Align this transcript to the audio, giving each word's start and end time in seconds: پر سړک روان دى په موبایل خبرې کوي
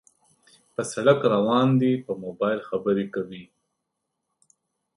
پر 0.73 0.85
سړک 0.93 1.19
روان 1.33 1.67
دى 1.81 1.93
په 2.05 2.13
موبایل 2.23 2.59
خبرې 2.69 3.05
کوي 3.13 3.43